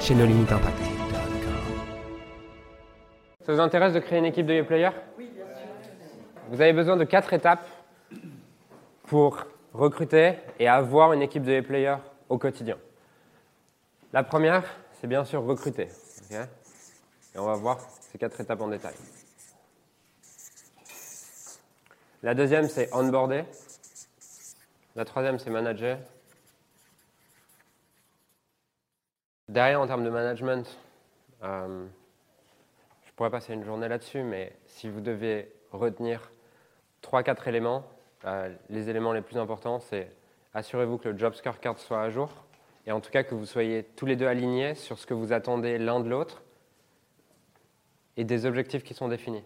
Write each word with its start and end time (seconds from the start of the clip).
chez 0.00 0.14
No 0.14 0.26
Limit 0.26 0.42
Impact. 0.52 0.78
Ça 3.44 3.52
vous 3.52 3.60
intéresse 3.60 3.92
de 3.92 4.00
créer 4.00 4.18
une 4.18 4.24
équipe 4.24 4.46
de 4.46 4.54
e-players 4.54 4.90
Oui, 5.18 5.30
bien 5.34 5.44
sûr. 5.46 5.68
Vous 6.48 6.60
avez 6.60 6.72
besoin 6.72 6.96
de 6.96 7.04
quatre 7.04 7.32
étapes 7.32 7.66
pour 9.04 9.44
recruter 9.72 10.34
et 10.58 10.68
avoir 10.68 11.12
une 11.12 11.22
équipe 11.22 11.42
de 11.44 11.60
e-players 11.60 11.98
au 12.28 12.38
quotidien. 12.38 12.76
La 14.12 14.22
première, 14.22 14.64
c'est 15.00 15.06
bien 15.06 15.24
sûr 15.24 15.44
recruter. 15.44 15.88
et 16.30 17.38
on 17.38 17.46
va 17.46 17.54
voir 17.54 17.78
ces 18.12 18.18
quatre 18.18 18.40
étapes 18.40 18.60
en 18.60 18.68
détail. 18.68 18.94
La 22.22 22.34
deuxième, 22.34 22.68
c'est 22.68 22.92
onboarder. 22.94 23.44
La 24.96 25.04
troisième, 25.04 25.38
c'est 25.38 25.50
manager. 25.50 25.98
Derrière, 29.56 29.80
en 29.80 29.86
termes 29.86 30.04
de 30.04 30.10
management, 30.10 30.78
euh, 31.42 31.86
je 33.06 33.12
pourrais 33.12 33.30
passer 33.30 33.54
une 33.54 33.64
journée 33.64 33.88
là-dessus, 33.88 34.22
mais 34.22 34.54
si 34.66 34.90
vous 34.90 35.00
devez 35.00 35.50
retenir 35.72 36.30
3-4 37.00 37.48
éléments, 37.48 37.82
euh, 38.26 38.54
les 38.68 38.90
éléments 38.90 39.14
les 39.14 39.22
plus 39.22 39.38
importants, 39.38 39.80
c'est 39.80 40.12
assurez-vous 40.52 40.98
que 40.98 41.08
le 41.08 41.16
job 41.16 41.32
scorecard 41.32 41.78
soit 41.78 42.02
à 42.02 42.10
jour, 42.10 42.28
et 42.86 42.92
en 42.92 43.00
tout 43.00 43.10
cas 43.10 43.22
que 43.22 43.34
vous 43.34 43.46
soyez 43.46 43.84
tous 43.96 44.04
les 44.04 44.14
deux 44.14 44.26
alignés 44.26 44.74
sur 44.74 44.98
ce 44.98 45.06
que 45.06 45.14
vous 45.14 45.32
attendez 45.32 45.78
l'un 45.78 46.00
de 46.00 46.10
l'autre, 46.10 46.42
et 48.18 48.24
des 48.24 48.44
objectifs 48.44 48.82
qui 48.82 48.92
sont 48.92 49.08
définis. 49.08 49.44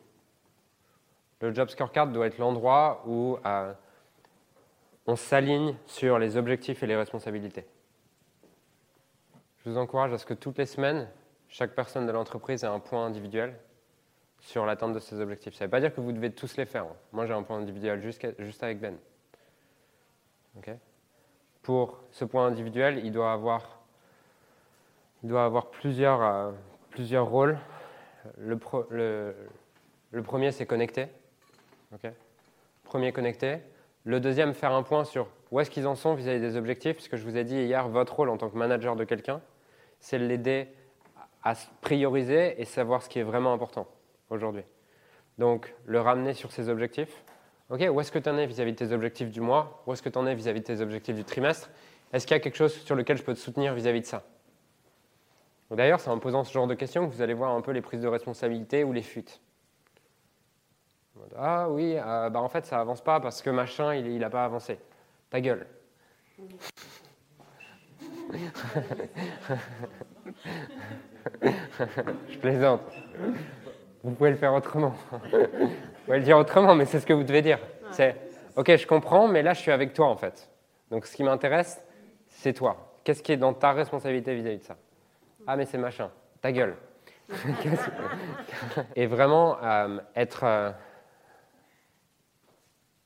Le 1.41 1.55
job 1.55 1.69
scorecard 1.69 2.09
doit 2.09 2.27
être 2.27 2.39
l'endroit 2.39 3.05
où 3.07 3.39
euh, 3.47 3.73
on 5.07 5.15
s'aligne 5.15 5.77
sur 5.87 6.19
les 6.19 6.37
objectifs 6.37 6.83
et 6.83 6.89
les 6.89 6.97
responsabilités. 6.97 7.65
Je 9.65 9.71
vous 9.71 9.77
encourage 9.77 10.13
à 10.13 10.19
ce 10.19 10.25
que 10.25 10.33
toutes 10.33 10.57
les 10.57 10.67
semaines, 10.67 11.07
chaque 11.49 11.75
personne 11.75 12.07
de 12.07 12.13
l'entreprise 12.13 12.65
ait 12.65 12.69
un 12.69 12.81
point 12.81 13.05
individuel 13.05 13.55
sur 14.39 14.65
l'atteinte 14.65 14.95
de 14.95 14.99
ses 14.99 15.21
objectifs. 15.21 15.55
Ça 15.55 15.65
ne 15.65 15.67
veut 15.67 15.71
pas 15.71 15.81
dire 15.81 15.95
que 15.95 16.01
vous 16.01 16.13
devez 16.13 16.31
tous 16.33 16.57
les 16.57 16.65
faire. 16.65 16.87
Moi, 17.13 17.27
j'ai 17.27 17.35
un 17.35 17.43
point 17.43 17.59
individuel 17.59 18.01
juste, 18.01 18.63
avec 18.63 18.81
Ben. 18.81 18.97
Pour 21.63 22.01
ce 22.11 22.25
point 22.25 22.47
individuel, 22.47 23.05
il 23.05 23.13
doit 23.13 23.33
avoir, 23.33 23.81
euh, 25.25 26.53
plusieurs 26.91 27.27
rôles. 27.27 27.59
Le, 28.39 28.57
premier, 30.23 30.53
c'est 30.53 30.65
connecter. 30.65 31.09
Premier, 32.85 33.13
connecter. 33.13 33.59
Le 34.05 34.21
deuxième, 34.21 34.55
faire 34.55 34.73
un 34.73 34.83
point 34.83 35.05
sur 35.05 35.29
où 35.51 35.61
est-ce 35.61 35.71
qu'ils 35.71 35.87
en 35.87 35.95
sont 35.95 36.15
vis-à-vis 36.15 36.41
des 36.41 36.57
objectifs. 36.57 36.97
Parce 36.97 37.09
que 37.09 37.19
je 37.19 37.25
vous 37.25 37.37
ai 37.37 37.45
dit 37.45 37.57
hier, 37.57 37.87
votre 37.89 38.17
rôle 38.17 38.31
en 38.31 38.39
tant 38.39 38.49
que 38.49 38.57
manager 38.57 38.97
de 38.97 39.05
quelqu'un, 39.05 39.43
c'est 40.01 40.19
l'aider 40.19 40.69
à 41.43 41.55
prioriser 41.81 42.61
et 42.61 42.65
savoir 42.65 43.03
ce 43.03 43.09
qui 43.09 43.19
est 43.19 43.23
vraiment 43.23 43.53
important 43.53 43.87
aujourd'hui. 44.31 44.65
Donc, 45.39 45.75
le 45.87 46.01
ramener 46.01 46.35
sur 46.35 46.53
ses 46.53 46.69
objectifs. 46.69 47.25
OK, 47.71 47.81
où 47.91 48.01
est-ce 48.01 48.13
que 48.13 48.19
tu 48.19 48.29
en 48.29 48.37
es 48.37 48.47
vis-à-vis 48.47 48.73
de 48.73 48.77
tes 48.77 48.93
objectifs 48.93 49.31
du 49.31 49.41
mois? 49.41 49.83
Où 49.87 49.93
est-ce 49.93 50.03
que 50.03 50.09
tu 50.09 50.19
en 50.19 50.27
es 50.27 50.35
vis-à-vis 50.35 50.61
de 50.61 50.67
tes 50.67 50.81
objectifs 50.81 51.15
du 51.15 51.25
trimestre? 51.25 51.71
Est-ce 52.13 52.27
qu'il 52.27 52.35
y 52.35 52.41
a 52.41 52.41
quelque 52.41 52.57
chose 52.57 52.75
sur 52.75 52.97
lequel 52.97 53.17
je 53.17 53.23
peux 53.23 53.33
te 53.33 53.39
soutenir 53.39 53.73
vis-à-vis 53.75 54.01
de 54.01 54.07
ça? 54.07 54.25
D'ailleurs, 55.71 56.01
c'est 56.01 56.11
en 56.11 56.19
posant 56.19 56.43
ce 56.43 56.53
genre 56.53 56.67
de 56.67 56.75
questions 56.75 57.09
que 57.09 57.15
vous 57.15 57.23
allez 57.23 57.35
voir 57.35 57.53
un 57.53 57.61
peu 57.61 57.71
les 57.71 57.81
prises 57.81 58.01
de 58.01 58.09
responsabilité 58.09 58.83
ou 58.83 58.93
les 58.93 59.03
fuites. 59.03 59.41
Ah 61.37 61.69
oui, 61.71 61.97
euh, 61.97 62.29
bah 62.31 62.41
en 62.41 62.49
fait, 62.49 62.67
ça 62.67 62.81
avance 62.81 63.03
pas 63.03 63.21
parce 63.21 63.41
que 63.43 63.51
machin, 63.51 63.95
il 63.95 64.19
n'a 64.19 64.31
pas 64.31 64.45
avancé. 64.45 64.79
Ta 65.29 65.41
gueule. 65.41 65.67
Je 72.29 72.39
plaisante. 72.39 72.81
Vous 74.03 74.13
pouvez 74.13 74.31
le 74.31 74.37
faire 74.37 74.55
autrement. 74.55 74.95
vous 75.21 75.29
pouvez 76.07 76.19
le 76.19 76.25
dire 76.25 76.39
autrement, 76.39 76.75
mais 76.75 76.87
c'est 76.87 77.01
ce 77.01 77.07
que 77.07 77.13
vous 77.13 77.25
devez 77.25 77.43
dire. 77.43 77.59
C'est 77.91 78.17
OK, 78.57 78.75
je 78.77 78.87
comprends, 78.87 79.29
mais 79.29 79.43
là, 79.43 79.53
je 79.53 79.61
suis 79.61 79.71
avec 79.71 79.93
toi 79.93 80.07
en 80.07 80.17
fait. 80.17 80.49
Donc, 80.91 81.07
ce 81.07 81.15
qui 81.15 81.23
m'intéresse, 81.23 81.83
c'est 82.29 82.53
toi. 82.53 82.95
Qu'est-ce 83.05 83.23
qui 83.23 83.33
est 83.33 83.37
dans 83.37 83.55
ta 83.55 83.73
responsabilité 83.73 84.35
vis-à-vis 84.35 84.59
de 84.59 84.65
ça? 84.65 84.77
Ah, 85.47 85.57
mais 85.57 85.65
c'est 85.67 85.79
machin. 85.79 86.11
Ta 86.41 86.53
gueule. 86.53 86.77
Et 88.97 89.07
vraiment, 89.07 89.57
euh, 89.63 89.99
être. 90.17 90.45
Euh, 90.45 90.71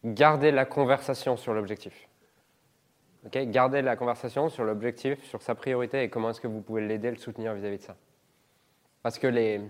garder 0.05 0.51
la 0.51 0.65
conversation 0.65 1.37
sur 1.37 1.55
l'objectif. 1.55 2.09
Okay 3.27 3.47
Gardez 3.47 3.81
la 3.81 3.97
conversation 3.97 4.49
sur 4.49 4.65
l'objectif, 4.65 5.23
sur 5.25 5.41
sa 5.41 5.55
priorité 5.55 6.03
et 6.03 6.11
comment 6.11 6.31
est-ce 6.31 6.41
que 6.41 6.47
vous 6.47 6.61
pouvez 6.61 6.87
l'aider, 6.87 7.11
le 7.11 7.17
soutenir 7.17 7.55
vis-à-vis 7.55 7.79
de 7.79 7.83
ça. 7.83 7.97
Parce 9.03 9.19
que 9.19 9.27
les... 9.27 9.61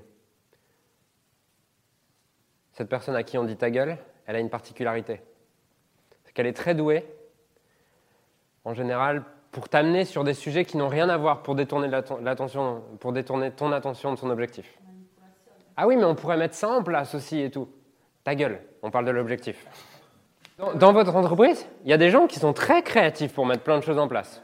cette 2.72 2.88
personne 2.88 3.14
à 3.14 3.22
qui 3.22 3.38
on 3.38 3.44
dit 3.44 3.56
ta 3.56 3.70
gueule, 3.70 3.96
elle 4.26 4.36
a 4.36 4.40
une 4.40 4.50
particularité. 4.50 5.20
C'est 6.24 6.32
qu'elle 6.32 6.46
est 6.46 6.52
très 6.52 6.74
douée, 6.74 7.04
en 8.64 8.74
général, 8.74 9.24
pour 9.52 9.68
t'amener 9.68 10.04
sur 10.04 10.24
des 10.24 10.34
sujets 10.34 10.64
qui 10.64 10.76
n'ont 10.76 10.88
rien 10.88 11.08
à 11.08 11.16
voir 11.16 11.44
pour 11.44 11.54
détourner, 11.54 11.88
l'attention, 11.88 12.82
pour 12.98 13.12
détourner 13.12 13.52
ton 13.52 13.70
attention 13.70 14.12
de 14.12 14.18
son 14.18 14.30
objectif. 14.30 14.80
Ah 15.76 15.86
oui, 15.86 15.96
mais 15.96 16.04
on 16.04 16.16
pourrait 16.16 16.36
mettre 16.36 16.54
ça 16.54 16.70
en 16.70 16.82
place 16.82 17.14
aussi 17.14 17.40
et 17.40 17.50
tout. 17.50 17.68
Ta 18.24 18.34
gueule, 18.34 18.60
on 18.82 18.90
parle 18.90 19.04
de 19.04 19.10
l'objectif. 19.12 19.64
Dans, 20.58 20.92
votre 20.92 21.16
entreprise, 21.16 21.66
il 21.84 21.90
y 21.90 21.92
a 21.92 21.96
des 21.96 22.10
gens 22.10 22.28
qui 22.28 22.38
sont 22.38 22.52
très 22.52 22.82
créatifs 22.82 23.32
pour 23.32 23.44
mettre 23.44 23.64
plein 23.64 23.78
de 23.78 23.82
choses 23.82 23.98
en 23.98 24.06
place. 24.06 24.42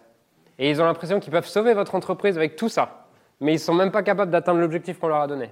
Et 0.58 0.68
ils 0.68 0.82
ont 0.82 0.84
l'impression 0.84 1.20
qu'ils 1.20 1.30
peuvent 1.30 1.46
sauver 1.46 1.72
votre 1.72 1.94
entreprise 1.94 2.36
avec 2.36 2.56
tout 2.56 2.68
ça. 2.68 3.06
Mais 3.38 3.52
ils 3.52 3.56
ne 3.56 3.60
sont 3.60 3.74
même 3.74 3.92
pas 3.92 4.02
capables 4.02 4.30
d'atteindre 4.30 4.60
l'objectif 4.60 4.98
qu'on 4.98 5.08
leur 5.08 5.20
a 5.20 5.28
donné. 5.28 5.50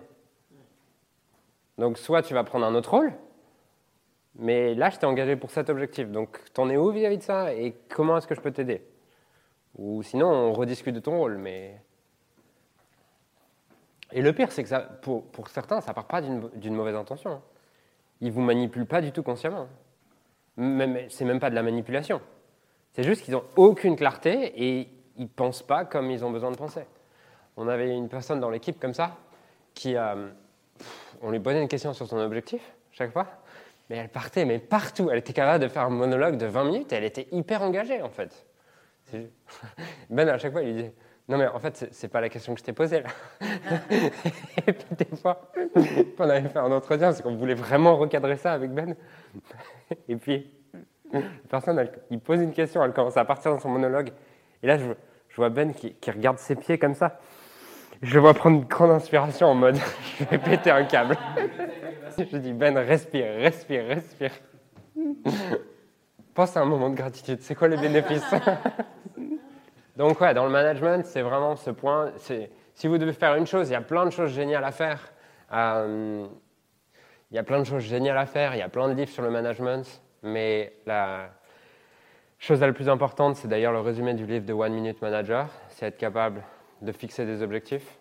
Donc 1.78 1.96
soit 1.96 2.22
tu 2.22 2.34
vas 2.34 2.42
prendre 2.42 2.66
un 2.66 2.74
autre 2.74 2.90
rôle, 2.90 3.12
mais 4.34 4.74
là 4.74 4.90
je 4.90 4.98
t'ai 4.98 5.06
engagé 5.06 5.36
pour 5.36 5.52
cet 5.52 5.70
objectif. 5.70 6.08
Donc 6.08 6.40
t'en 6.52 6.68
es 6.68 6.76
où 6.76 6.90
vis-à-vis 6.90 7.18
de 7.18 7.22
ça 7.22 7.54
et 7.54 7.76
comment 7.88 8.18
est-ce 8.18 8.26
que 8.26 8.34
je 8.34 8.40
peux 8.40 8.50
t'aider? 8.50 8.82
Ou 9.78 10.02
sinon 10.02 10.26
on 10.26 10.52
rediscute 10.52 10.94
de 10.94 11.00
ton 11.00 11.18
rôle. 11.18 11.38
Mais... 11.38 11.80
Et 14.10 14.22
le 14.22 14.32
pire, 14.32 14.50
c'est 14.50 14.64
que 14.64 14.68
ça, 14.68 14.80
pour, 14.80 15.24
pour, 15.26 15.48
certains, 15.48 15.80
ça 15.80 15.94
part 15.94 16.06
pas 16.06 16.20
d'une 16.20 16.74
mauvaise 16.74 16.96
intention. 16.96 17.30
Hein. 17.30 17.42
Ils 18.20 18.32
vous 18.32 18.40
manipulent 18.40 18.86
pas 18.86 19.00
du 19.00 19.12
tout 19.12 19.22
consciemment 19.22 19.68
c'est 21.08 21.24
même 21.24 21.40
pas 21.40 21.50
de 21.50 21.54
la 21.54 21.62
manipulation. 21.62 22.20
C'est 22.92 23.04
juste 23.04 23.22
qu'ils 23.22 23.34
n'ont 23.34 23.44
aucune 23.56 23.96
clarté 23.96 24.52
et 24.56 24.88
ils 25.16 25.24
ne 25.24 25.28
pensent 25.28 25.62
pas 25.62 25.84
comme 25.84 26.10
ils 26.10 26.24
ont 26.24 26.30
besoin 26.30 26.50
de 26.50 26.56
penser. 26.56 26.82
On 27.56 27.68
avait 27.68 27.94
une 27.94 28.08
personne 28.08 28.40
dans 28.40 28.50
l'équipe 28.50 28.78
comme 28.80 28.94
ça, 28.94 29.16
qui, 29.74 29.96
euh, 29.96 30.28
on 31.22 31.30
lui 31.30 31.40
posait 31.40 31.60
une 31.60 31.68
question 31.68 31.92
sur 31.92 32.06
son 32.06 32.18
objectif 32.18 32.60
chaque 32.90 33.12
fois, 33.12 33.26
mais 33.88 33.96
elle 33.96 34.08
partait 34.08 34.44
mais 34.44 34.58
partout. 34.58 35.08
Elle 35.10 35.18
était 35.18 35.32
capable 35.32 35.62
de 35.62 35.68
faire 35.68 35.82
un 35.82 35.90
monologue 35.90 36.36
de 36.36 36.46
20 36.46 36.64
minutes 36.64 36.92
et 36.92 36.96
elle 36.96 37.04
était 37.04 37.28
hyper 37.30 37.62
engagée 37.62 38.02
en 38.02 38.10
fait. 38.10 38.46
Ben 40.10 40.28
à 40.28 40.36
chaque 40.38 40.52
fois 40.52 40.62
il 40.62 40.68
lui 40.68 40.74
disait 40.74 40.94
non 41.28 41.36
mais 41.36 41.46
en 41.46 41.58
fait 41.58 41.88
c'est 41.90 42.08
pas 42.08 42.20
la 42.20 42.28
question 42.28 42.54
que 42.54 42.60
je 42.60 42.64
t'ai 42.64 42.72
posée 42.72 43.02
là. 43.02 43.08
et 44.66 44.72
puis 44.72 44.96
des 44.96 45.16
fois 45.16 45.50
on 46.18 46.22
avait 46.22 46.48
fait 46.48 46.58
un 46.58 46.72
entretien 46.72 47.08
parce 47.08 47.20
qu'on 47.20 47.36
voulait 47.36 47.54
vraiment 47.54 47.96
recadrer 47.96 48.36
ça 48.36 48.52
avec 48.52 48.72
Ben. 48.72 48.96
et 50.08 50.16
puis 50.16 50.50
la 51.12 51.20
personne 51.48 51.88
il 52.10 52.18
pose 52.20 52.40
une 52.40 52.52
question, 52.52 52.82
elle 52.82 52.92
commence 52.92 53.16
à 53.16 53.24
partir 53.24 53.50
dans 53.50 53.60
son 53.60 53.68
monologue 53.68 54.10
et 54.62 54.66
là 54.66 54.78
je, 54.78 54.86
je 55.28 55.36
vois 55.36 55.50
Ben 55.50 55.74
qui, 55.74 55.94
qui, 55.94 56.10
regarde 56.10 56.38
ses 56.38 56.56
pieds 56.56 56.78
comme 56.78 56.94
ça. 56.94 57.20
Je 58.00 58.14
le 58.14 58.20
vois 58.20 58.32
prendre 58.32 58.58
une 58.60 58.64
grande 58.64 58.92
inspiration 58.92 59.48
en 59.48 59.54
mode 59.54 59.76
je 60.18 60.24
vais 60.24 60.38
péter 60.38 60.70
un 60.70 60.84
câble. 60.84 61.16
je 62.16 62.36
dis 62.38 62.52
Ben 62.52 62.78
respire, 62.78 63.34
respire, 63.36 63.86
respire. 63.86 64.32
Pense 66.32 66.56
à 66.56 66.60
un 66.60 66.64
moment 66.64 66.88
de 66.88 66.94
gratitude, 66.94 67.38
c'est 67.42 67.54
quoi 67.54 67.68
les 67.68 67.76
bénéfices? 67.76 68.24
donc 69.98 70.20
ouais, 70.20 70.32
dans 70.32 70.44
le 70.44 70.50
management, 70.50 71.04
c'est 71.04 71.22
vraiment 71.22 71.56
ce 71.56 71.70
point. 71.70 72.12
Si 72.16 72.86
vous 72.86 72.98
devez 72.98 73.12
faire 73.12 73.34
une 73.34 73.46
chose, 73.46 73.68
il 73.68 73.72
y 73.72 73.76
a 73.76 73.80
plein 73.80 74.06
de 74.06 74.10
choses 74.10 74.30
géniales 74.30 74.62
à 74.62 74.70
faire. 74.70 75.12
Euh, 75.52 76.24
il 77.30 77.34
y 77.34 77.38
a 77.38 77.42
plein 77.42 77.58
de 77.58 77.64
choses 77.64 77.82
géniales 77.82 78.16
à 78.16 78.24
faire, 78.24 78.54
il 78.54 78.58
y 78.58 78.62
a 78.62 78.68
plein 78.68 78.88
de 78.88 78.94
livres 78.94 79.10
sur 79.10 79.22
le 79.22 79.30
management, 79.30 80.00
mais 80.22 80.72
la 80.86 81.30
chose 82.38 82.60
la 82.60 82.72
plus 82.72 82.88
importante, 82.88 83.34
c'est 83.34 83.48
d'ailleurs 83.48 83.72
le 83.72 83.80
résumé 83.80 84.14
du 84.14 84.24
livre 84.24 84.46
de 84.46 84.52
One 84.52 84.72
Minute 84.72 85.02
Manager, 85.02 85.48
c'est 85.68 85.86
être 85.86 85.98
capable 85.98 86.42
de 86.80 86.92
fixer 86.92 87.26
des 87.26 87.42
objectifs 87.42 87.98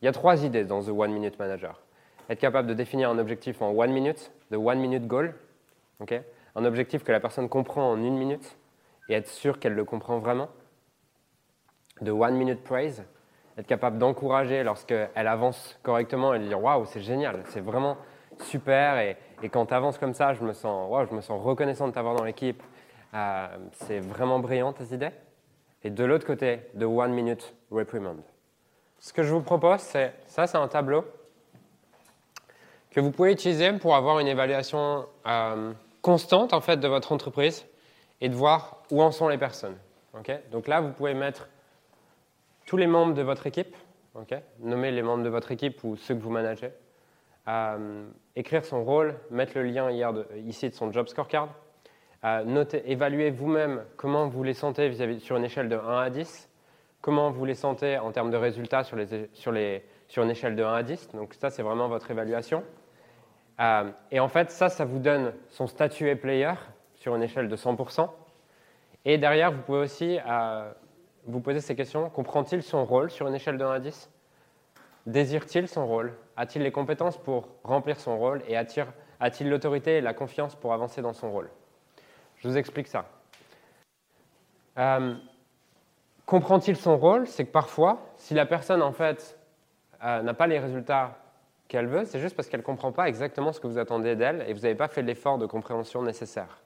Il 0.00 0.06
y 0.06 0.08
a 0.08 0.12
trois 0.12 0.42
idées 0.44 0.64
dans 0.64 0.82
The 0.82 0.88
One 0.88 1.12
Minute 1.12 1.38
Manager. 1.38 1.78
Être 2.30 2.40
capable 2.40 2.68
de 2.68 2.74
définir 2.74 3.10
un 3.10 3.18
objectif 3.18 3.60
en 3.60 3.70
one 3.70 3.92
minute, 3.92 4.32
the 4.50 4.56
one 4.56 4.78
minute 4.78 5.06
goal, 5.06 5.34
un 6.56 6.64
objectif 6.64 7.04
que 7.04 7.12
la 7.12 7.20
personne 7.20 7.50
comprend 7.50 7.90
en 7.90 8.02
une 8.02 8.16
minute 8.16 8.56
et 9.10 9.14
être 9.14 9.28
sûr 9.28 9.58
qu'elle 9.58 9.74
le 9.74 9.84
comprend 9.84 10.18
vraiment. 10.18 10.48
The 12.02 12.08
one 12.08 12.34
minute 12.34 12.62
praise, 12.64 13.04
être 13.56 13.66
capable 13.66 13.98
d'encourager 13.98 14.62
lorsqu'elle 14.64 15.10
avance 15.14 15.78
correctement 15.82 16.34
et 16.34 16.40
de 16.40 16.46
dire 16.46 16.60
waouh, 16.60 16.86
c'est 16.86 17.00
génial, 17.00 17.42
c'est 17.50 17.60
vraiment 17.60 17.96
super. 18.42 18.98
Et, 18.98 19.16
quand 19.50 19.66
tu 19.66 19.74
avances 19.74 19.98
comme 19.98 20.14
ça, 20.14 20.32
je 20.34 20.42
me 20.42 20.52
sens, 20.52 20.90
wow, 20.90 21.06
je 21.06 21.14
me 21.14 21.20
sens 21.20 21.40
reconnaissant 21.42 21.86
de 21.86 21.92
t'avoir 21.92 22.14
dans 22.14 22.24
l'équipe. 22.24 22.62
Euh, 23.12 23.46
c'est 23.72 24.00
vraiment 24.00 24.38
brillant 24.38 24.72
tes 24.72 24.94
idées. 24.94 25.10
Et 25.84 25.90
de 25.90 26.02
l'autre 26.02 26.26
côté, 26.26 26.60
the 26.78 26.84
one 26.84 27.12
minute 27.12 27.54
reprimand. 27.70 28.16
Ce 28.98 29.12
que 29.12 29.22
je 29.22 29.32
vous 29.32 29.42
propose, 29.42 29.80
c'est 29.80 30.14
ça, 30.26 30.46
c'est 30.46 30.56
un 30.56 30.66
tableau 30.66 31.04
que 32.90 33.00
vous 33.00 33.10
pouvez 33.10 33.32
utiliser 33.32 33.72
pour 33.74 33.94
avoir 33.94 34.18
une 34.18 34.28
évaluation 34.28 35.06
euh, 35.26 35.72
constante 36.00 36.54
en 36.54 36.60
fait 36.60 36.78
de 36.78 36.88
votre 36.88 37.12
entreprise 37.12 37.66
et 38.20 38.28
de 38.28 38.34
voir 38.34 38.82
où 38.90 39.02
en 39.02 39.10
sont 39.10 39.28
les 39.28 39.38
personnes. 39.38 39.76
Donc 40.52 40.68
là, 40.68 40.80
vous 40.80 40.92
pouvez 40.92 41.12
mettre 41.12 41.48
tous 42.66 42.76
les 42.76 42.86
membres 42.86 43.14
de 43.14 43.22
votre 43.22 43.46
équipe, 43.46 43.76
nommer 44.60 44.90
les 44.90 45.02
membres 45.02 45.24
de 45.24 45.28
votre 45.28 45.52
équipe 45.52 45.82
ou 45.84 45.96
ceux 45.96 46.14
que 46.14 46.20
vous 46.20 46.30
managez, 46.30 46.70
euh, 47.48 48.06
écrire 48.36 48.64
son 48.64 48.84
rôle, 48.84 49.16
mettre 49.30 49.52
le 49.56 49.64
lien 49.64 49.90
hier 49.90 50.12
ici 50.46 50.68
de 50.68 50.74
son 50.74 50.92
job 50.92 51.08
scorecard, 51.08 51.48
euh, 52.24 52.42
noter, 52.44 52.90
évaluer 52.90 53.30
vous-même 53.30 53.84
comment 53.96 54.28
vous 54.28 54.42
les 54.42 54.54
sentez 54.54 54.90
sur 55.18 55.36
une 55.36 55.44
échelle 55.44 55.68
de 55.68 55.76
1 55.76 55.98
à 55.98 56.10
10, 56.10 56.48
comment 57.02 57.30
vous 57.30 57.44
les 57.44 57.54
sentez 57.54 57.98
en 57.98 58.12
termes 58.12 58.30
de 58.30 58.36
résultats 58.36 58.82
sur 58.82 58.96
une 58.96 60.30
échelle 60.30 60.56
de 60.56 60.62
1 60.62 60.72
à 60.72 60.82
10. 60.82 61.10
Donc 61.12 61.34
ça, 61.34 61.50
c'est 61.50 61.62
vraiment 61.62 61.88
votre 61.88 62.10
évaluation. 62.10 62.64
Euh, 63.60 63.90
et 64.10 64.20
en 64.20 64.28
fait, 64.28 64.50
ça, 64.50 64.68
ça 64.68 64.84
vous 64.84 64.98
donne 64.98 65.34
son 65.50 65.66
statut 65.66 66.08
et 66.08 66.16
player 66.16 66.52
sur 66.94 67.14
une 67.14 67.22
échelle 67.22 67.48
de 67.48 67.56
100%. 67.56 68.08
Et 69.04 69.18
derrière, 69.18 69.52
vous 69.52 69.60
pouvez 69.60 69.80
aussi 69.80 70.18
euh, 70.26 70.72
vous 71.26 71.40
poser 71.40 71.60
ces 71.60 71.74
questions. 71.74 72.10
Comprend-il 72.10 72.62
son 72.62 72.84
rôle 72.84 73.10
sur 73.10 73.26
une 73.26 73.34
échelle 73.34 73.58
de 73.58 73.64
1 73.64 73.70
à 73.70 73.80
10 73.80 74.10
Désire-t-il 75.06 75.68
son 75.68 75.86
rôle? 75.86 76.14
A-t-il 76.36 76.62
les 76.62 76.72
compétences 76.72 77.18
pour 77.18 77.48
remplir 77.62 78.00
son 78.00 78.18
rôle 78.18 78.42
Et 78.48 78.56
a-t-il 78.56 79.50
l'autorité 79.50 79.98
et 79.98 80.00
la 80.00 80.14
confiance 80.14 80.54
pour 80.54 80.72
avancer 80.72 81.02
dans 81.02 81.12
son 81.12 81.30
rôle? 81.30 81.50
Je 82.36 82.48
vous 82.48 82.56
explique 82.56 82.88
ça. 82.88 83.06
Euh, 84.78 85.14
Comprend-il 86.26 86.76
son 86.76 86.96
rôle? 86.96 87.26
C'est 87.26 87.44
que 87.44 87.50
parfois, 87.50 88.00
si 88.16 88.34
la 88.34 88.46
personne 88.46 88.82
en 88.82 88.92
fait 88.92 89.38
euh, 90.02 90.22
n'a 90.22 90.34
pas 90.34 90.46
les 90.46 90.58
résultats 90.58 91.18
qu'elle 91.68 91.86
veut, 91.86 92.04
c'est 92.04 92.18
juste 92.18 92.34
parce 92.34 92.48
qu'elle 92.48 92.60
ne 92.60 92.64
comprend 92.64 92.92
pas 92.92 93.08
exactement 93.08 93.52
ce 93.52 93.60
que 93.60 93.66
vous 93.66 93.78
attendez 93.78 94.16
d'elle 94.16 94.44
et 94.48 94.54
vous 94.54 94.60
n'avez 94.60 94.74
pas 94.74 94.88
fait 94.88 95.02
l'effort 95.02 95.38
de 95.38 95.46
compréhension 95.46 96.02
nécessaire. 96.02 96.62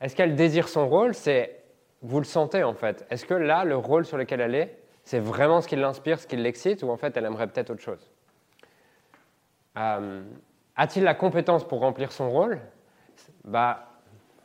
Est-ce 0.00 0.14
qu'elle 0.14 0.36
désire 0.36 0.68
son 0.68 0.88
rôle? 0.88 1.14
C'est 1.14 1.59
vous 2.02 2.18
le 2.18 2.24
sentez 2.24 2.62
en 2.62 2.74
fait. 2.74 3.06
Est-ce 3.10 3.24
que 3.24 3.34
là, 3.34 3.64
le 3.64 3.76
rôle 3.76 4.04
sur 4.04 4.16
lequel 4.16 4.40
elle 4.40 4.54
est, 4.54 4.78
c'est 5.04 5.20
vraiment 5.20 5.60
ce 5.60 5.68
qui 5.68 5.76
l'inspire, 5.76 6.20
ce 6.20 6.26
qui 6.26 6.36
l'excite, 6.36 6.82
ou 6.82 6.90
en 6.90 6.96
fait, 6.96 7.16
elle 7.16 7.24
aimerait 7.24 7.46
peut-être 7.46 7.70
autre 7.70 7.82
chose? 7.82 8.10
Euh, 9.76 10.22
A-t-il 10.76 11.04
la 11.04 11.14
compétence 11.14 11.64
pour 11.64 11.80
remplir 11.80 12.12
son 12.12 12.30
rôle? 12.30 12.58
Bah, 13.44 13.86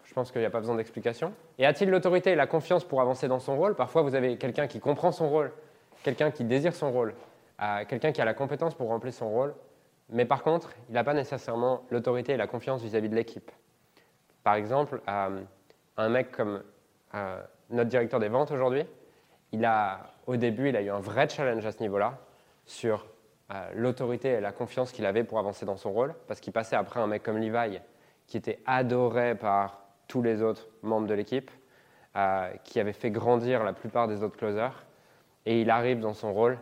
je 0.03 0.13
pense 0.13 0.31
qu'il 0.31 0.41
n'y 0.41 0.47
a 0.47 0.49
pas 0.49 0.59
besoin 0.59 0.75
d'explication. 0.75 1.33
Et 1.57 1.65
a-t-il 1.65 1.89
l'autorité 1.89 2.31
et 2.31 2.35
la 2.35 2.47
confiance 2.47 2.83
pour 2.83 2.99
avancer 2.99 3.27
dans 3.27 3.39
son 3.39 3.57
rôle? 3.57 3.75
Parfois, 3.75 4.01
vous 4.01 4.15
avez 4.15 4.37
quelqu'un 4.37 4.67
qui 4.67 4.79
comprend 4.79 5.11
son 5.11 5.29
rôle, 5.29 5.51
quelqu'un 6.03 6.31
qui 6.31 6.43
désire 6.43 6.73
son 6.73 6.91
rôle, 6.91 7.13
euh, 7.61 7.85
quelqu'un 7.87 8.11
qui 8.11 8.21
a 8.21 8.25
la 8.25 8.33
compétence 8.33 8.75
pour 8.75 8.89
remplir 8.89 9.13
son 9.13 9.29
rôle, 9.29 9.53
mais 10.09 10.25
par 10.25 10.43
contre, 10.43 10.71
il 10.89 10.93
n'a 10.93 11.03
pas 11.03 11.13
nécessairement 11.13 11.83
l'autorité 11.89 12.33
et 12.33 12.37
la 12.37 12.47
confiance 12.47 12.81
vis-à-vis 12.81 13.09
de 13.09 13.15
l'équipe. 13.15 13.51
Par 14.43 14.55
exemple, 14.55 15.01
euh, 15.07 15.41
un 15.97 16.09
mec 16.09 16.31
comme 16.31 16.63
euh, 17.15 17.41
notre 17.69 17.89
directeur 17.89 18.19
des 18.19 18.27
ventes 18.27 18.51
aujourd'hui, 18.51 18.85
il 19.51 19.65
a, 19.65 20.13
au 20.27 20.35
début, 20.35 20.69
il 20.69 20.75
a 20.75 20.81
eu 20.81 20.89
un 20.89 20.99
vrai 20.99 21.29
challenge 21.29 21.65
à 21.65 21.71
ce 21.71 21.79
niveau-là 21.81 22.17
sur 22.65 23.07
l'autorité 23.75 24.29
et 24.29 24.41
la 24.41 24.51
confiance 24.51 24.91
qu'il 24.91 25.05
avait 25.05 25.23
pour 25.23 25.37
avancer 25.37 25.67
dans 25.67 25.77
son 25.77 25.91
rôle, 25.91 26.15
parce 26.27 26.39
qu'il 26.39 26.51
passait 26.51 26.75
après 26.75 26.99
un 26.99 27.05
mec 27.05 27.21
comme 27.21 27.37
Levi, 27.37 27.79
qui 28.25 28.37
était 28.37 28.59
adoré 28.65 29.35
par 29.35 29.81
tous 30.07 30.23
les 30.23 30.41
autres 30.41 30.67
membres 30.81 31.05
de 31.07 31.13
l'équipe, 31.13 31.51
euh, 32.15 32.49
qui 32.63 32.79
avait 32.79 32.93
fait 32.93 33.11
grandir 33.11 33.63
la 33.63 33.73
plupart 33.73 34.07
des 34.07 34.23
autres 34.23 34.37
closers. 34.37 34.85
Et 35.45 35.61
il 35.61 35.69
arrive 35.69 35.99
dans 35.99 36.13
son 36.13 36.33
rôle 36.33 36.57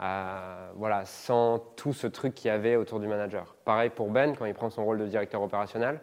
euh, 0.00 0.70
voilà, 0.74 1.04
sans 1.04 1.58
tout 1.76 1.92
ce 1.92 2.06
truc 2.06 2.34
qu'il 2.34 2.48
y 2.48 2.50
avait 2.50 2.76
autour 2.76 3.00
du 3.00 3.06
manager. 3.06 3.54
Pareil 3.64 3.90
pour 3.90 4.10
Ben, 4.10 4.34
quand 4.36 4.44
il 4.46 4.54
prend 4.54 4.70
son 4.70 4.84
rôle 4.84 4.98
de 4.98 5.06
directeur 5.06 5.42
opérationnel, 5.42 6.00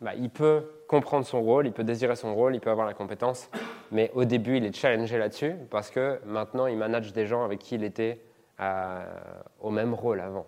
bah, 0.00 0.14
il 0.14 0.30
peut 0.30 0.70
comprendre 0.90 1.24
son 1.24 1.40
rôle, 1.40 1.68
il 1.68 1.72
peut 1.72 1.84
désirer 1.84 2.16
son 2.16 2.34
rôle, 2.34 2.56
il 2.56 2.60
peut 2.60 2.68
avoir 2.68 2.84
la 2.84 2.94
compétence, 2.94 3.48
mais 3.92 4.10
au 4.12 4.24
début, 4.24 4.56
il 4.56 4.64
est 4.64 4.74
challengé 4.74 5.18
là-dessus 5.18 5.54
parce 5.70 5.88
que 5.88 6.18
maintenant, 6.26 6.66
il 6.66 6.76
manage 6.76 7.12
des 7.12 7.26
gens 7.26 7.44
avec 7.44 7.60
qui 7.60 7.76
il 7.76 7.84
était 7.84 8.20
euh, 8.58 9.04
au 9.60 9.70
même 9.70 9.94
rôle 9.94 10.18
avant. 10.18 10.46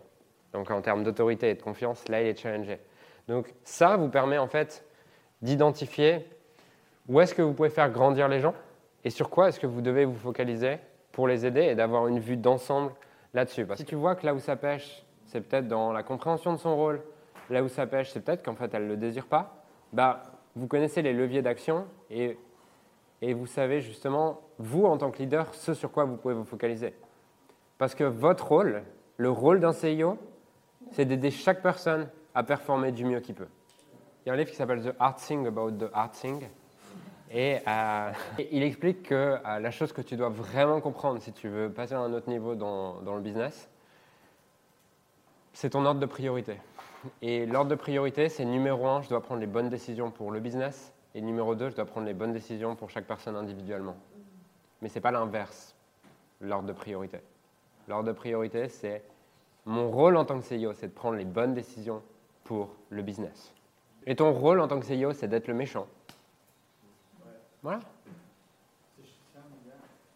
Donc 0.52 0.68
en 0.72 0.80
termes 0.82 1.04
d'autorité 1.04 1.50
et 1.50 1.54
de 1.54 1.62
confiance, 1.62 2.08
là, 2.08 2.20
il 2.20 2.26
est 2.26 2.36
challengé. 2.36 2.80
Donc 3.28 3.54
ça 3.62 3.96
vous 3.96 4.08
permet 4.08 4.36
en 4.36 4.48
fait 4.48 4.84
d'identifier 5.42 6.26
où 7.08 7.20
est-ce 7.20 7.36
que 7.36 7.42
vous 7.42 7.52
pouvez 7.52 7.70
faire 7.70 7.90
grandir 7.90 8.26
les 8.26 8.40
gens 8.40 8.54
et 9.04 9.10
sur 9.10 9.30
quoi 9.30 9.48
est-ce 9.48 9.60
que 9.60 9.68
vous 9.68 9.80
devez 9.80 10.04
vous 10.04 10.18
focaliser 10.18 10.78
pour 11.12 11.28
les 11.28 11.46
aider 11.46 11.62
et 11.62 11.76
d'avoir 11.76 12.08
une 12.08 12.18
vue 12.18 12.36
d'ensemble 12.36 12.90
là-dessus. 13.32 13.64
Parce 13.64 13.80
que 13.80 13.86
tu 13.88 13.94
vois 13.94 14.16
que 14.16 14.26
là 14.26 14.34
où 14.34 14.40
ça 14.40 14.56
pêche, 14.56 15.04
c'est 15.24 15.40
peut-être 15.40 15.68
dans 15.68 15.92
la 15.92 16.02
compréhension 16.02 16.52
de 16.52 16.58
son 16.58 16.74
rôle, 16.74 17.00
là 17.48 17.62
où 17.62 17.68
ça 17.68 17.86
pêche, 17.86 18.10
c'est 18.10 18.24
peut-être 18.24 18.44
qu'en 18.44 18.56
fait 18.56 18.74
elle 18.74 18.84
ne 18.84 18.88
le 18.88 18.96
désire 18.96 19.26
pas, 19.26 19.62
bah, 19.92 20.22
vous 20.56 20.66
connaissez 20.66 21.02
les 21.02 21.12
leviers 21.12 21.42
d'action 21.42 21.86
et, 22.10 22.36
et 23.20 23.34
vous 23.34 23.46
savez 23.46 23.80
justement, 23.80 24.40
vous 24.58 24.84
en 24.84 24.98
tant 24.98 25.10
que 25.10 25.18
leader, 25.18 25.54
ce 25.54 25.74
sur 25.74 25.90
quoi 25.90 26.04
vous 26.04 26.16
pouvez 26.16 26.34
vous 26.34 26.44
focaliser. 26.44 26.94
Parce 27.78 27.94
que 27.94 28.04
votre 28.04 28.48
rôle, 28.48 28.82
le 29.16 29.30
rôle 29.30 29.60
d'un 29.60 29.72
CIO, 29.72 30.18
c'est 30.92 31.04
d'aider 31.04 31.30
chaque 31.30 31.62
personne 31.62 32.08
à 32.34 32.42
performer 32.42 32.92
du 32.92 33.04
mieux 33.04 33.20
qu'il 33.20 33.34
peut. 33.34 33.48
Il 34.24 34.28
y 34.28 34.30
a 34.30 34.34
un 34.34 34.36
livre 34.36 34.50
qui 34.50 34.56
s'appelle 34.56 34.82
The 34.82 34.94
Art 34.98 35.16
Thing 35.16 35.46
About 35.46 35.72
the 35.72 35.90
Art 35.92 36.12
Thing. 36.12 36.46
Et, 37.30 37.58
euh, 37.66 38.12
il 38.52 38.62
explique 38.62 39.04
que 39.04 39.14
euh, 39.14 39.58
la 39.58 39.70
chose 39.70 39.92
que 39.92 40.02
tu 40.02 40.16
dois 40.16 40.28
vraiment 40.28 40.80
comprendre 40.80 41.20
si 41.20 41.32
tu 41.32 41.48
veux 41.48 41.70
passer 41.70 41.94
à 41.94 42.00
un 42.00 42.12
autre 42.12 42.28
niveau 42.28 42.54
dans, 42.54 43.00
dans 43.00 43.14
le 43.14 43.22
business, 43.22 43.68
c'est 45.52 45.70
ton 45.70 45.84
ordre 45.84 46.00
de 46.00 46.06
priorité. 46.06 46.58
Et 47.20 47.46
l'ordre 47.46 47.70
de 47.70 47.74
priorité, 47.74 48.28
c'est 48.28 48.44
numéro 48.44 48.86
un, 48.86 49.02
je 49.02 49.08
dois 49.08 49.20
prendre 49.20 49.40
les 49.40 49.46
bonnes 49.46 49.68
décisions 49.68 50.10
pour 50.10 50.30
le 50.30 50.40
business. 50.40 50.92
Et 51.14 51.20
numéro 51.20 51.54
deux, 51.54 51.70
je 51.70 51.74
dois 51.74 51.84
prendre 51.84 52.06
les 52.06 52.14
bonnes 52.14 52.32
décisions 52.32 52.74
pour 52.76 52.90
chaque 52.90 53.06
personne 53.06 53.36
individuellement. 53.36 53.96
Mais 54.80 54.88
ce 54.88 54.94
n'est 54.94 55.00
pas 55.00 55.10
l'inverse, 55.10 55.74
l'ordre 56.40 56.66
de 56.68 56.72
priorité. 56.72 57.18
L'ordre 57.88 58.08
de 58.08 58.12
priorité, 58.12 58.68
c'est 58.68 59.02
mon 59.66 59.90
rôle 59.90 60.16
en 60.16 60.24
tant 60.24 60.40
que 60.40 60.46
CEO, 60.46 60.72
c'est 60.72 60.88
de 60.88 60.92
prendre 60.92 61.16
les 61.16 61.24
bonnes 61.24 61.54
décisions 61.54 62.02
pour 62.44 62.74
le 62.90 63.02
business. 63.02 63.52
Et 64.06 64.16
ton 64.16 64.32
rôle 64.32 64.60
en 64.60 64.68
tant 64.68 64.80
que 64.80 64.86
CEO, 64.86 65.12
c'est 65.12 65.28
d'être 65.28 65.48
le 65.48 65.54
méchant. 65.54 65.86
Voilà. 67.62 67.80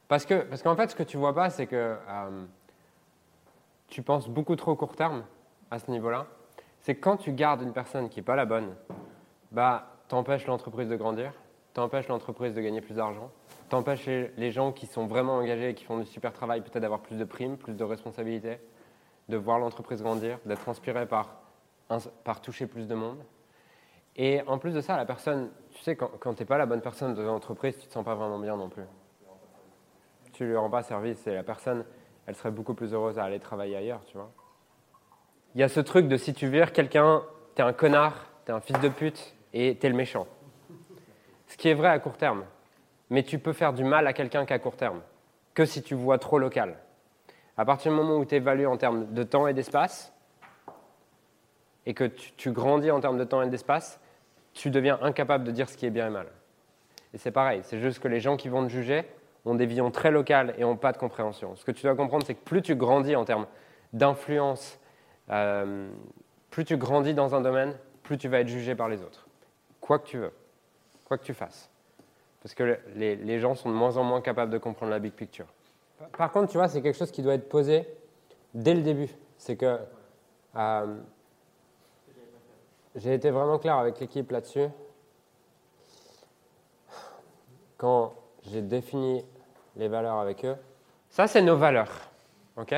Parce 0.08 0.24
que, 0.24 0.42
parce 0.42 0.62
qu'en 0.62 0.76
fait, 0.76 0.90
ce 0.90 0.96
que 0.96 1.02
tu 1.02 1.16
vois 1.16 1.34
pas, 1.34 1.50
c'est 1.50 1.66
que 1.66 1.96
euh, 2.08 2.44
tu 3.88 4.02
penses 4.02 4.28
beaucoup 4.28 4.56
trop 4.56 4.74
court 4.74 4.96
terme 4.96 5.24
à 5.70 5.78
ce 5.78 5.90
niveau-là. 5.90 6.26
C'est 6.86 6.94
que 6.94 7.00
quand 7.00 7.16
tu 7.16 7.32
gardes 7.32 7.62
une 7.62 7.72
personne 7.72 8.08
qui 8.08 8.20
n'est 8.20 8.24
pas 8.24 8.36
la 8.36 8.44
bonne, 8.44 8.72
bah, 9.50 9.88
t'empêches 10.06 10.46
l'entreprise 10.46 10.88
de 10.88 10.94
grandir, 10.94 11.32
t'empêches 11.74 12.06
l'entreprise 12.06 12.54
de 12.54 12.60
gagner 12.60 12.80
plus 12.80 12.94
d'argent, 12.94 13.32
t'empêches 13.68 14.06
les 14.06 14.52
gens 14.52 14.70
qui 14.70 14.86
sont 14.86 15.08
vraiment 15.08 15.34
engagés 15.34 15.70
et 15.70 15.74
qui 15.74 15.82
font 15.82 15.98
du 15.98 16.04
super 16.06 16.32
travail, 16.32 16.60
peut-être 16.60 16.78
d'avoir 16.78 17.00
plus 17.00 17.16
de 17.16 17.24
primes, 17.24 17.56
plus 17.56 17.74
de 17.74 17.82
responsabilités, 17.82 18.60
de 19.28 19.36
voir 19.36 19.58
l'entreprise 19.58 20.00
grandir, 20.00 20.38
d'être 20.46 20.68
inspiré 20.68 21.06
par, 21.06 21.40
par 22.22 22.40
toucher 22.40 22.68
plus 22.68 22.86
de 22.86 22.94
monde. 22.94 23.18
Et 24.14 24.42
en 24.46 24.58
plus 24.58 24.72
de 24.72 24.80
ça, 24.80 24.96
la 24.96 25.06
personne, 25.06 25.50
tu 25.72 25.82
sais, 25.82 25.96
quand, 25.96 26.34
tu 26.34 26.42
n'es 26.42 26.46
pas 26.46 26.56
la 26.56 26.66
bonne 26.66 26.82
personne 26.82 27.14
de 27.14 27.22
l'entreprise, 27.22 27.74
tu 27.78 27.82
ne 27.82 27.88
te 27.88 27.94
sens 27.94 28.04
pas 28.04 28.14
vraiment 28.14 28.38
bien 28.38 28.56
non 28.56 28.68
plus. 28.68 28.86
Tu 30.32 30.46
lui 30.46 30.56
rends 30.56 30.70
pas 30.70 30.84
service 30.84 31.26
et 31.26 31.34
la 31.34 31.42
personne, 31.42 31.84
elle 32.26 32.36
serait 32.36 32.52
beaucoup 32.52 32.74
plus 32.74 32.94
heureuse 32.94 33.18
à 33.18 33.24
aller 33.24 33.40
travailler 33.40 33.74
ailleurs, 33.74 34.04
tu 34.04 34.16
vois. 34.16 34.30
Il 35.56 35.60
y 35.60 35.62
a 35.62 35.70
ce 35.70 35.80
truc 35.80 36.06
de 36.06 36.18
si 36.18 36.34
tu 36.34 36.48
vires 36.48 36.70
quelqu'un, 36.70 37.22
tu 37.54 37.62
es 37.62 37.64
un 37.64 37.72
connard, 37.72 38.26
tu 38.44 38.52
es 38.52 38.54
un 38.54 38.60
fils 38.60 38.78
de 38.78 38.90
pute 38.90 39.34
et 39.54 39.78
tu 39.80 39.86
es 39.86 39.88
le 39.88 39.96
méchant. 39.96 40.26
Ce 41.46 41.56
qui 41.56 41.70
est 41.70 41.74
vrai 41.74 41.88
à 41.88 41.98
court 41.98 42.18
terme. 42.18 42.44
Mais 43.08 43.22
tu 43.22 43.38
peux 43.38 43.54
faire 43.54 43.72
du 43.72 43.82
mal 43.82 44.06
à 44.06 44.12
quelqu'un 44.12 44.44
qu'à 44.44 44.58
court 44.58 44.76
terme, 44.76 45.00
que 45.54 45.64
si 45.64 45.82
tu 45.82 45.94
vois 45.94 46.18
trop 46.18 46.38
local. 46.38 46.76
À 47.56 47.64
partir 47.64 47.90
du 47.90 47.96
moment 47.96 48.18
où 48.18 48.26
tu 48.26 48.34
évalues 48.34 48.66
en 48.66 48.76
termes 48.76 49.14
de 49.14 49.22
temps 49.22 49.46
et 49.46 49.54
d'espace, 49.54 50.12
et 51.86 51.94
que 51.94 52.04
tu, 52.04 52.32
tu 52.32 52.50
grandis 52.50 52.90
en 52.90 53.00
termes 53.00 53.16
de 53.16 53.24
temps 53.24 53.40
et 53.40 53.48
d'espace, 53.48 53.98
tu 54.52 54.68
deviens 54.68 54.98
incapable 55.00 55.44
de 55.44 55.52
dire 55.52 55.70
ce 55.70 55.78
qui 55.78 55.86
est 55.86 55.90
bien 55.90 56.08
et 56.08 56.10
mal. 56.10 56.26
Et 57.14 57.18
c'est 57.18 57.30
pareil, 57.30 57.60
c'est 57.62 57.80
juste 57.80 58.00
que 58.00 58.08
les 58.08 58.20
gens 58.20 58.36
qui 58.36 58.50
vont 58.50 58.62
te 58.62 58.68
juger 58.68 59.06
ont 59.46 59.54
des 59.54 59.64
visions 59.64 59.90
très 59.90 60.10
locales 60.10 60.54
et 60.58 60.62
n'ont 60.64 60.76
pas 60.76 60.92
de 60.92 60.98
compréhension. 60.98 61.56
Ce 61.56 61.64
que 61.64 61.72
tu 61.72 61.84
dois 61.84 61.96
comprendre, 61.96 62.26
c'est 62.26 62.34
que 62.34 62.44
plus 62.44 62.60
tu 62.60 62.76
grandis 62.76 63.16
en 63.16 63.24
termes 63.24 63.46
d'influence, 63.94 64.78
euh, 65.30 65.88
plus 66.50 66.64
tu 66.64 66.76
grandis 66.76 67.14
dans 67.14 67.34
un 67.34 67.40
domaine, 67.40 67.74
plus 68.02 68.18
tu 68.18 68.28
vas 68.28 68.40
être 68.40 68.48
jugé 68.48 68.74
par 68.74 68.88
les 68.88 69.02
autres. 69.02 69.26
Quoi 69.80 69.98
que 69.98 70.06
tu 70.06 70.18
veux, 70.18 70.32
quoi 71.04 71.18
que 71.18 71.24
tu 71.24 71.34
fasses. 71.34 71.70
Parce 72.42 72.54
que 72.54 72.78
les, 72.94 73.16
les 73.16 73.40
gens 73.40 73.54
sont 73.54 73.70
de 73.70 73.74
moins 73.74 73.96
en 73.96 74.04
moins 74.04 74.20
capables 74.20 74.52
de 74.52 74.58
comprendre 74.58 74.90
la 74.90 74.98
big 74.98 75.12
picture. 75.12 75.46
Par 76.16 76.30
contre, 76.30 76.50
tu 76.50 76.58
vois, 76.58 76.68
c'est 76.68 76.82
quelque 76.82 76.98
chose 76.98 77.10
qui 77.10 77.22
doit 77.22 77.34
être 77.34 77.48
posé 77.48 77.88
dès 78.54 78.74
le 78.74 78.82
début. 78.82 79.10
C'est 79.38 79.56
que 79.56 79.78
euh, 80.56 80.96
j'ai 82.94 83.14
été 83.14 83.30
vraiment 83.30 83.58
clair 83.58 83.76
avec 83.76 83.98
l'équipe 84.00 84.30
là-dessus. 84.30 84.68
Quand 87.76 88.14
j'ai 88.50 88.62
défini 88.62 89.24
les 89.76 89.88
valeurs 89.88 90.18
avec 90.18 90.44
eux, 90.44 90.56
ça 91.10 91.26
c'est 91.26 91.42
nos 91.42 91.56
valeurs. 91.56 92.10
ok? 92.56 92.74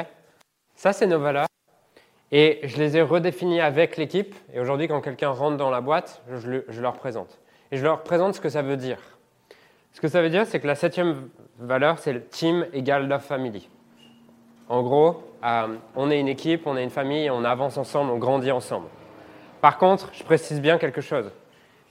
Ça 0.74 0.92
c'est 0.92 1.06
nos 1.06 1.20
valeurs. 1.20 1.46
Et 2.30 2.60
je 2.64 2.76
les 2.76 2.96
ai 2.96 3.02
redéfinies 3.02 3.60
avec 3.60 3.96
l'équipe. 3.96 4.34
Et 4.52 4.60
aujourd'hui, 4.60 4.88
quand 4.88 5.00
quelqu'un 5.00 5.30
rentre 5.30 5.56
dans 5.56 5.70
la 5.70 5.80
boîte, 5.80 6.22
je, 6.30 6.80
leur 6.80 6.94
présente. 6.94 7.38
Et 7.72 7.76
je 7.76 7.84
leur 7.84 8.02
présente 8.02 8.34
ce 8.34 8.40
que 8.40 8.48
ça 8.48 8.62
veut 8.62 8.76
dire. 8.76 8.98
Ce 9.92 10.00
que 10.00 10.08
ça 10.08 10.20
veut 10.20 10.30
dire, 10.30 10.46
c'est 10.46 10.60
que 10.60 10.66
la 10.66 10.74
septième 10.74 11.28
valeur, 11.58 11.98
c'est 11.98 12.30
team 12.30 12.66
égale 12.72 13.08
love 13.08 13.22
family. 13.22 13.68
En 14.68 14.82
gros, 14.82 15.22
euh, 15.44 15.68
on 15.96 16.10
est 16.10 16.20
une 16.20 16.28
équipe, 16.28 16.66
on 16.66 16.76
est 16.76 16.84
une 16.84 16.90
famille, 16.90 17.30
on 17.30 17.44
avance 17.44 17.78
ensemble, 17.78 18.10
on 18.10 18.18
grandit 18.18 18.52
ensemble. 18.52 18.88
Par 19.62 19.78
contre, 19.78 20.10
je 20.12 20.22
précise 20.22 20.60
bien 20.60 20.78
quelque 20.78 21.00
chose. 21.00 21.30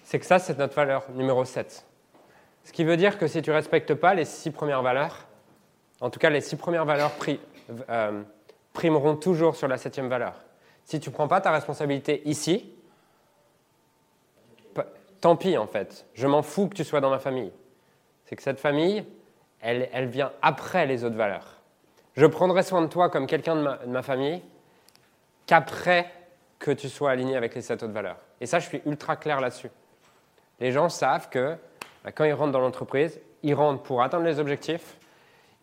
C'est 0.04 0.20
que 0.20 0.26
ça, 0.26 0.40
c'est 0.40 0.58
notre 0.58 0.76
valeur 0.76 1.06
numéro 1.16 1.44
7. 1.44 1.86
Ce 2.64 2.72
qui 2.72 2.84
veut 2.84 2.98
dire 2.98 3.18
que 3.18 3.28
si 3.28 3.42
tu 3.42 3.50
ne 3.50 3.56
respectes 3.56 3.94
pas 3.94 4.14
les 4.14 4.26
six 4.26 4.52
premières 4.52 4.84
valeurs, 4.84 5.26
en 6.00 6.10
tout 6.10 6.20
cas 6.20 6.30
les 6.30 6.42
six 6.42 6.56
premières 6.56 6.86
valeurs 6.86 7.12
euh, 7.90 8.22
primeront 8.78 9.16
toujours 9.16 9.56
sur 9.56 9.68
la 9.68 9.78
septième 9.78 10.08
valeur. 10.08 10.36
Si 10.86 11.00
tu 11.00 11.10
ne 11.10 11.14
prends 11.16 11.28
pas 11.28 11.42
ta 11.42 11.50
responsabilité 11.50 12.22
ici, 12.26 12.72
tant 15.20 15.36
pis 15.36 15.58
en 15.58 15.66
fait. 15.66 16.06
Je 16.14 16.28
m'en 16.28 16.44
fous 16.44 16.68
que 16.68 16.76
tu 16.76 16.84
sois 16.84 17.02
dans 17.02 17.10
ma 17.10 17.18
famille. 17.18 17.52
C'est 18.26 18.36
que 18.36 18.44
cette 18.44 18.60
famille, 18.60 19.04
elle, 19.62 19.90
elle 19.92 20.06
vient 20.06 20.32
après 20.44 20.86
les 20.86 21.04
autres 21.04 21.16
valeurs. 21.16 21.56
Je 22.16 22.28
prendrai 22.28 22.62
soin 22.62 22.84
de 22.84 22.88
toi 22.88 23.10
comme 23.10 23.26
quelqu'un 23.26 23.56
de, 23.56 23.88
ma, 23.88 24.04
famille 24.04 24.44
qu'après 25.48 26.12
que 26.60 26.70
tu 26.70 26.88
sois 26.88 27.10
aligné 27.10 27.36
avec 27.36 27.56
les 27.56 27.64
sept 27.64 27.82
autres 27.82 27.94
valeurs. 27.94 28.20
Et 28.42 28.46
ça, 28.46 28.60
je 28.60 28.68
suis 28.68 28.82
ultra 28.86 29.16
clair 29.16 29.42
là-dessus. 29.42 29.72
Les 30.60 30.72
gens 30.72 30.90
savent 30.90 31.30
que 31.30 31.56
bah, 32.04 32.12
quand 32.12 32.26
ils 32.26 32.34
rentrent 32.34 32.52
dans 32.52 32.60
l'entreprise, 32.60 33.20
ils 33.42 33.56
rentrent 33.56 33.82
pour 33.82 34.04
atteindre 34.04 34.26
les 34.26 34.38
objectifs, 34.38 34.98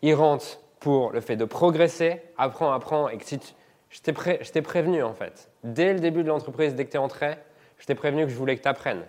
ils 0.03 0.15
rentrent 0.15 0.59
pour 0.85 1.13
le 1.13 1.23
fait 1.23 1.37
de 1.37 1.47
progresser, 1.47 2.21
apprends, 2.37 2.71
apprends, 2.71 3.09
et 3.09 3.17
que 3.17 3.25
si 3.25 3.41
je 3.89 4.01
t'ai 4.03 4.61
prévenu 4.61 5.03
en 5.03 5.15
fait. 5.15 5.51
Dès 5.63 5.95
le 5.95 5.99
début 5.99 6.23
de 6.23 6.29
l'entreprise, 6.29 6.75
dès 6.75 6.85
que 6.85 6.91
tu 6.91 6.99
es 6.99 7.01
entré, 7.01 7.39
je 7.79 7.87
t'ai 7.87 7.95
prévenu 7.95 8.25
que 8.25 8.29
je 8.29 8.37
voulais 8.37 8.55
que 8.55 8.61
tu 8.61 8.69
apprennes. 8.69 9.03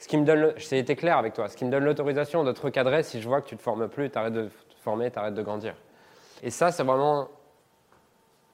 Ce 0.00 0.08
qui 0.08 0.16
me 0.16 0.24
donne, 0.24 0.54
j'ai 0.56 0.80
été 0.80 0.96
clair 0.96 1.18
avec 1.18 1.34
toi, 1.34 1.48
ce 1.48 1.56
qui 1.56 1.64
me 1.64 1.70
donne 1.70 1.84
l'autorisation 1.84 2.42
de 2.42 2.50
te 2.50 2.60
recadrer 2.60 3.04
si 3.04 3.20
je 3.20 3.28
vois 3.28 3.40
que 3.40 3.46
tu 3.46 3.54
ne 3.54 3.58
te 3.58 3.62
formes 3.62 3.86
plus, 3.88 4.10
tu 4.10 4.18
arrêtes 4.18 4.32
de 4.32 4.46
te 4.48 4.82
former, 4.82 5.08
tu 5.12 5.20
arrêtes 5.20 5.34
de 5.34 5.42
grandir. 5.42 5.76
Et 6.42 6.50
ça, 6.50 6.72
c'est 6.72 6.82
vraiment 6.82 7.28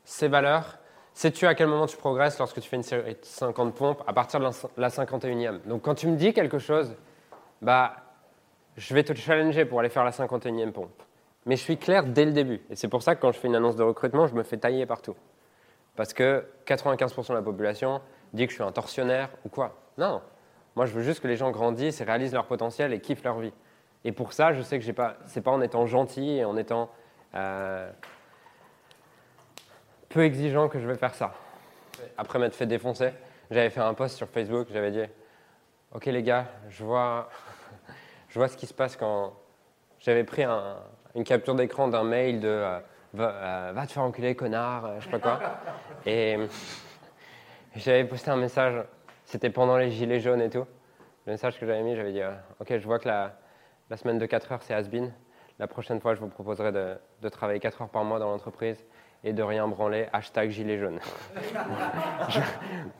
ces 0.04 0.28
valeurs. 0.28 0.76
Sais-tu 1.14 1.46
à 1.46 1.54
quel 1.54 1.68
moment 1.68 1.86
tu 1.86 1.96
progresses 1.96 2.38
lorsque 2.38 2.60
tu 2.60 2.68
fais 2.68 2.76
une 2.76 2.82
série 2.82 3.14
de 3.14 3.20
50 3.22 3.74
pompes? 3.74 4.02
À 4.06 4.12
partir 4.12 4.38
de 4.38 4.50
la 4.76 4.88
51e 4.90 5.62
Donc 5.66 5.80
quand 5.80 5.94
tu 5.94 6.08
me 6.08 6.16
dis 6.16 6.34
quelque 6.34 6.58
chose, 6.58 6.94
bah, 7.62 7.96
je 8.76 8.92
vais 8.92 9.02
te 9.02 9.14
challenger 9.14 9.64
pour 9.64 9.80
aller 9.80 9.88
faire 9.88 10.04
la 10.04 10.10
51e 10.10 10.72
pompe. 10.72 11.02
Mais 11.46 11.56
je 11.56 11.62
suis 11.62 11.78
clair 11.78 12.04
dès 12.04 12.24
le 12.24 12.32
début. 12.32 12.60
Et 12.70 12.76
c'est 12.76 12.88
pour 12.88 13.02
ça 13.02 13.14
que 13.14 13.20
quand 13.20 13.32
je 13.32 13.38
fais 13.38 13.46
une 13.46 13.54
annonce 13.54 13.76
de 13.76 13.84
recrutement, 13.84 14.26
je 14.26 14.34
me 14.34 14.42
fais 14.42 14.56
tailler 14.56 14.84
partout. 14.84 15.14
Parce 15.94 16.12
que 16.12 16.44
95% 16.66 17.28
de 17.28 17.34
la 17.34 17.42
population 17.42 18.00
dit 18.32 18.46
que 18.46 18.50
je 18.50 18.56
suis 18.56 18.64
un 18.64 18.72
tortionnaire 18.72 19.30
ou 19.44 19.48
quoi. 19.48 19.76
Non, 19.96 20.20
moi 20.74 20.86
je 20.86 20.92
veux 20.92 21.02
juste 21.02 21.20
que 21.20 21.28
les 21.28 21.36
gens 21.36 21.50
grandissent 21.52 22.00
et 22.00 22.04
réalisent 22.04 22.34
leur 22.34 22.46
potentiel 22.46 22.92
et 22.92 23.00
kiffent 23.00 23.24
leur 23.24 23.38
vie. 23.38 23.52
Et 24.04 24.12
pour 24.12 24.32
ça, 24.32 24.52
je 24.52 24.60
sais 24.60 24.78
que 24.78 24.84
ce 24.84 24.90
n'est 24.90 25.42
pas 25.42 25.50
en 25.50 25.62
étant 25.62 25.86
gentil 25.86 26.36
et 26.36 26.44
en 26.44 26.56
étant 26.56 26.90
euh, 27.34 27.90
peu 30.08 30.24
exigeant 30.24 30.68
que 30.68 30.78
je 30.80 30.86
vais 30.86 30.96
faire 30.96 31.14
ça. 31.14 31.32
Après 32.18 32.38
m'être 32.38 32.54
fait 32.54 32.66
défoncer, 32.66 33.10
j'avais 33.50 33.70
fait 33.70 33.80
un 33.80 33.94
post 33.94 34.16
sur 34.16 34.28
Facebook, 34.28 34.68
j'avais 34.72 34.90
dit 34.90 35.04
Ok 35.94 36.06
les 36.06 36.22
gars, 36.22 36.46
je 36.68 36.84
vois, 36.84 37.30
je 38.28 38.38
vois 38.38 38.48
ce 38.48 38.56
qui 38.56 38.66
se 38.66 38.74
passe 38.74 38.96
quand 38.96 39.32
j'avais 40.00 40.24
pris 40.24 40.44
une 41.16 41.24
capture 41.24 41.56
d'écran 41.56 41.88
d'un 41.88 42.04
mail 42.04 42.38
de 42.38 42.48
euh, 42.48 42.78
euh, 43.18 43.72
va, 43.74 43.86
te 43.86 43.92
faire 43.92 44.04
enculer, 44.04 44.36
connard, 44.36 45.00
je 45.00 45.04
sais 45.04 45.10
pas 45.10 45.18
quoi. 45.18 45.40
Et 46.06 46.38
j'avais 47.74 48.04
posté 48.04 48.30
un 48.30 48.36
message, 48.36 48.84
c'était 49.24 49.50
pendant 49.50 49.76
les 49.76 49.90
gilets 49.90 50.20
jaunes 50.20 50.42
et 50.42 50.50
tout. 50.50 50.66
Le 51.26 51.32
message 51.32 51.58
que 51.58 51.66
j'avais 51.66 51.82
mis, 51.82 51.96
j'avais 51.96 52.12
dit 52.12 52.22
Ok, 52.60 52.68
je 52.78 52.84
vois 52.84 53.00
que 53.00 53.08
la, 53.08 53.36
la 53.90 53.96
semaine 53.96 54.18
de 54.18 54.26
4 54.26 54.52
heures 54.52 54.62
c'est 54.62 54.74
has-been 54.74 55.12
la 55.58 55.66
prochaine 55.66 56.00
fois, 56.00 56.14
je 56.14 56.20
vous 56.20 56.28
proposerai 56.28 56.70
de, 56.72 57.28
travailler 57.30 57.60
4 57.60 57.82
heures 57.82 57.88
par 57.88 58.04
mois 58.04 58.18
dans 58.18 58.30
l'entreprise 58.30 58.76
et 59.24 59.32
de 59.32 59.42
rien 59.42 59.66
branler. 59.66 60.06
Hashtag 60.12 60.50
gilet 60.50 60.78
jaune. 60.78 61.00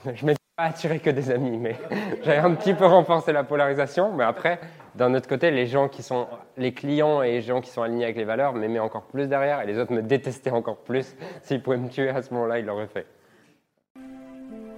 je 0.05 0.11
ne 0.11 0.27
m'étais 0.27 0.41
pas 0.57 0.65
attiré 0.65 0.99
que 0.99 1.11
des 1.11 1.31
amis, 1.31 1.59
mais 1.59 1.77
j'avais 2.23 2.39
un 2.39 2.55
petit 2.55 2.73
peu 2.73 2.87
renforcé 2.87 3.33
la 3.33 3.45
polarisation. 3.45 4.13
Mais 4.13 4.25
après, 4.25 4.59
d'un 4.97 5.15
autre 5.15 5.29
côté, 5.29 5.51
les 5.51 5.67
gens 5.67 5.89
qui 5.89 6.03
sont 6.03 6.27
les 6.57 6.73
clients 6.73 7.23
et 7.23 7.33
les 7.33 7.43
gens 7.43 7.61
qui 7.61 7.71
sont 7.71 7.83
alignés 7.83 8.05
avec 8.05 8.17
les 8.17 8.25
valeurs 8.25 8.55
m'aimaient 8.55 8.79
encore 8.79 9.03
plus 9.03 9.29
derrière 9.29 9.61
et 9.61 9.67
les 9.67 9.79
autres 9.79 9.93
me 9.93 10.03
détestaient 10.03 10.51
encore 10.51 10.79
plus. 10.79 11.17
S'ils 11.43 11.63
pouvaient 11.63 11.77
me 11.77 11.89
tuer 11.89 12.09
à 12.09 12.23
ce 12.23 12.33
moment-là, 12.33 12.59
ils 12.59 12.65
l'auraient 12.65 12.87
fait. 12.87 13.07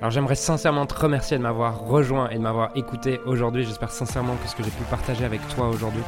Alors 0.00 0.10
j'aimerais 0.10 0.36
sincèrement 0.36 0.86
te 0.86 0.94
remercier 0.94 1.38
de 1.38 1.42
m'avoir 1.42 1.86
rejoint 1.86 2.30
et 2.30 2.34
de 2.34 2.40
m'avoir 2.40 2.76
écouté 2.76 3.20
aujourd'hui. 3.26 3.64
J'espère 3.64 3.90
sincèrement 3.90 4.34
que 4.36 4.48
ce 4.48 4.56
que 4.56 4.62
j'ai 4.62 4.70
pu 4.70 4.84
partager 4.90 5.24
avec 5.24 5.40
toi 5.48 5.68
aujourd'hui 5.68 6.02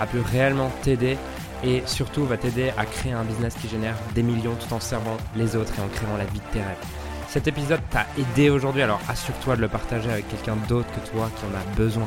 a 0.00 0.06
pu 0.06 0.18
réellement 0.20 0.70
t'aider 0.82 1.16
et 1.62 1.82
surtout 1.86 2.24
va 2.24 2.36
t'aider 2.36 2.70
à 2.76 2.84
créer 2.84 3.12
un 3.12 3.24
business 3.24 3.54
qui 3.54 3.68
génère 3.68 3.96
des 4.14 4.22
millions 4.22 4.54
tout 4.54 4.74
en 4.74 4.80
servant 4.80 5.16
les 5.36 5.56
autres 5.56 5.72
et 5.78 5.82
en 5.82 5.88
créant 5.88 6.16
la 6.16 6.24
vie 6.24 6.40
de 6.40 6.52
tes 6.52 6.60
rêves. 6.60 6.84
Cet 7.28 7.48
épisode 7.48 7.80
t'a 7.90 8.06
aidé 8.18 8.48
aujourd'hui, 8.48 8.82
alors 8.82 9.00
assure-toi 9.08 9.56
de 9.56 9.62
le 9.62 9.68
partager 9.68 10.10
avec 10.10 10.28
quelqu'un 10.28 10.56
d'autre 10.68 10.88
que 10.94 11.10
toi 11.10 11.28
qui 11.36 11.44
en 11.46 11.58
a 11.58 11.76
besoin. 11.76 12.06